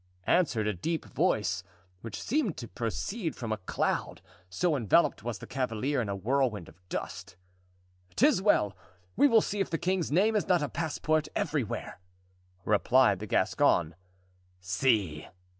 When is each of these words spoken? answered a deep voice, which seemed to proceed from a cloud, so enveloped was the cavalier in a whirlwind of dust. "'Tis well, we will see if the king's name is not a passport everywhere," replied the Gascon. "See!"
answered 0.25 0.65
a 0.65 0.73
deep 0.73 1.05
voice, 1.05 1.63
which 2.01 2.19
seemed 2.19 2.57
to 2.57 2.67
proceed 2.67 3.35
from 3.35 3.51
a 3.51 3.57
cloud, 3.57 4.19
so 4.49 4.75
enveloped 4.75 5.21
was 5.23 5.37
the 5.37 5.45
cavalier 5.45 6.01
in 6.01 6.09
a 6.09 6.15
whirlwind 6.15 6.67
of 6.67 6.81
dust. 6.89 7.35
"'Tis 8.15 8.41
well, 8.41 8.75
we 9.15 9.27
will 9.27 9.41
see 9.41 9.59
if 9.59 9.69
the 9.69 9.77
king's 9.77 10.11
name 10.11 10.35
is 10.35 10.47
not 10.47 10.63
a 10.63 10.67
passport 10.69 11.27
everywhere," 11.35 11.99
replied 12.65 13.19
the 13.19 13.27
Gascon. 13.27 13.93
"See!" 14.59 15.27